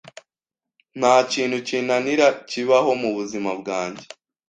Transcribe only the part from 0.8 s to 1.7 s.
nta kintu